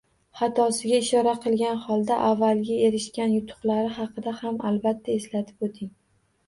[0.39, 5.97] Xatosiga ishora qilgan holda avvalgi erishgan yutuqlari haqida ham albatta eslatib o‘ting.